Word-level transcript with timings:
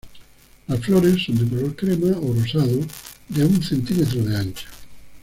Las 0.67 0.79
flores 0.79 1.21
son 1.23 1.35
de 1.37 1.47
color 1.47 1.75
crema 1.75 2.17
o 2.17 2.33
rosado 2.33 2.75
de 3.29 3.45
un 3.45 3.61
cm 3.61 4.25
de 4.25 4.35
ancho. 4.35 4.67